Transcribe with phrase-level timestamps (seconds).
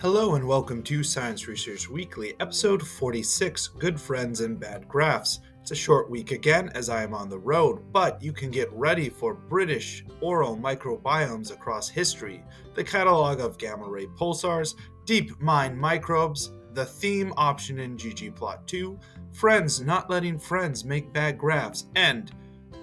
[0.00, 5.40] Hello and welcome to Science Research Weekly, episode 46 Good Friends and Bad Graphs.
[5.60, 8.72] It's a short week again as I am on the road, but you can get
[8.72, 12.42] ready for British oral microbiomes across history,
[12.74, 14.74] the catalog of gamma ray pulsars,
[15.04, 18.98] deep mine microbes, the theme option in ggplot 2,
[19.32, 22.32] friends not letting friends make bad graphs, and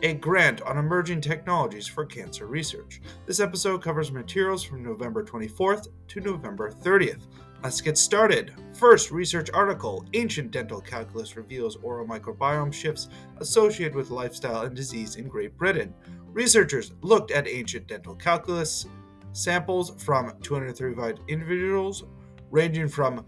[0.03, 3.01] a grant on emerging technologies for cancer research.
[3.25, 7.21] This episode covers materials from November 24th to November 30th.
[7.63, 8.53] Let's get started.
[8.73, 15.15] First, research article Ancient Dental Calculus reveals oral microbiome shifts associated with lifestyle and disease
[15.15, 15.93] in Great Britain.
[16.27, 18.85] Researchers looked at ancient dental calculus
[19.33, 22.03] samples from 235 individuals
[22.51, 23.25] ranging from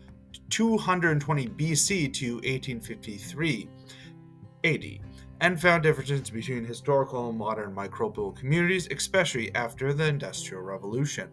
[0.49, 3.67] 220 BC to 1853
[4.63, 4.83] AD
[5.41, 11.29] and found differences between historical and modern microbial communities, especially after the Industrial Revolution.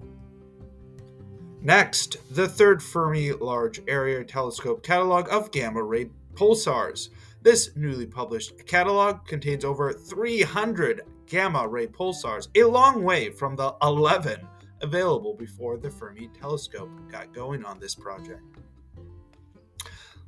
[1.61, 7.09] Next, the third Fermi Large Area Telescope catalog of gamma ray pulsars.
[7.43, 13.75] This newly published catalog contains over 300 gamma ray pulsars, a long way from the
[13.83, 14.47] 11
[14.83, 18.43] available before the Fermi telescope got going on this project.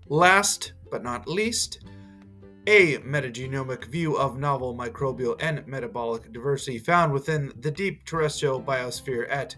[0.08, 1.84] Last but not least,
[2.68, 9.26] a metagenomic view of novel microbial and metabolic diversity found within the deep terrestrial biosphere
[9.30, 9.56] at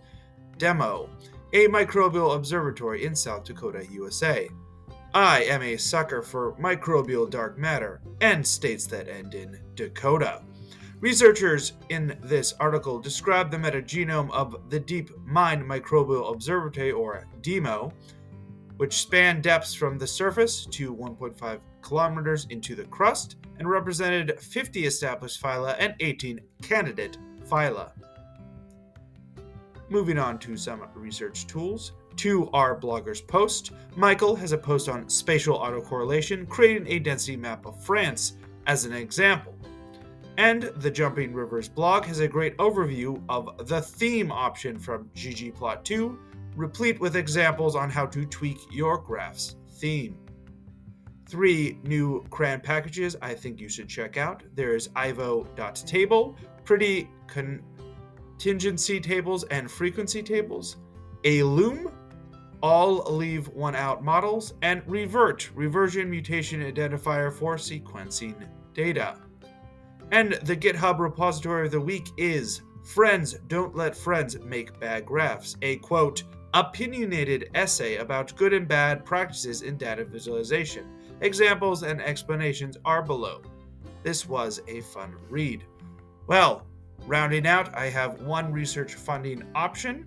[0.58, 1.08] DeMMO,
[1.52, 4.48] a microbial observatory in South Dakota, USA.
[5.12, 10.42] I am a sucker for microbial dark matter and states that end in Dakota.
[11.00, 17.92] Researchers in this article describe the metagenome of the Deep Mine Microbial Observatory, or DeMMO,
[18.80, 24.86] which span depths from the surface to 1.5 kilometers into the crust and represented 50
[24.86, 27.90] established phyla and 18 candidate phyla.
[29.90, 31.92] Moving on to some research tools.
[32.16, 37.66] To our blogger's post, Michael has a post on spatial autocorrelation, creating a density map
[37.66, 39.54] of France as an example.
[40.38, 46.16] And the Jumping Rivers blog has a great overview of the theme option from ggplot2,
[46.60, 50.18] replete with examples on how to tweak your graph's theme
[51.30, 54.42] three new CRAN packages I think you should check out.
[54.54, 60.78] There's ivo.table, pretty contingency tables and frequency tables,
[61.22, 61.92] aloom,
[62.62, 68.34] all leave one out models, and revert, reversion mutation identifier for sequencing
[68.74, 69.16] data.
[70.10, 75.56] And the GitHub repository of the week is Friends Don't Let Friends Make Bad Graphs,
[75.62, 76.24] a quote,
[76.54, 80.86] opinionated essay about good and bad practices in data visualization.
[81.20, 83.42] Examples and explanations are below.
[84.02, 85.64] This was a fun read.
[86.26, 86.66] Well,
[87.06, 90.06] rounding out, I have one research funding option.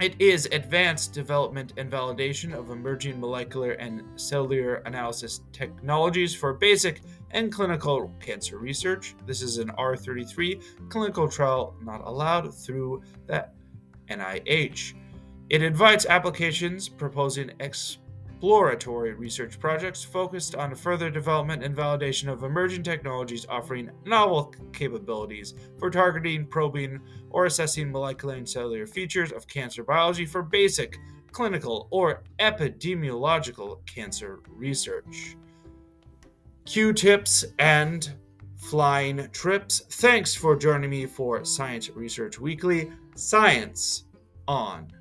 [0.00, 7.00] It is Advanced Development and Validation of Emerging Molecular and Cellular Analysis Technologies for Basic
[7.32, 9.16] and Clinical Cancer Research.
[9.26, 13.48] This is an R33 clinical trial not allowed through the
[14.08, 14.94] NIH.
[15.50, 22.82] It invites applications proposing exploratory research projects focused on further development and validation of emerging
[22.82, 27.00] technologies offering novel capabilities for targeting, probing,
[27.30, 30.98] or assessing molecular and cellular features of cancer biology for basic,
[31.32, 35.36] clinical, or epidemiological cancer research.
[36.66, 38.14] Q tips and
[38.58, 39.80] flying trips.
[39.88, 42.92] Thanks for joining me for Science Research Weekly.
[43.14, 44.04] Science
[44.46, 44.92] on.